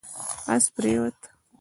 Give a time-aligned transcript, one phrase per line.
[0.53, 1.19] اس پرېووت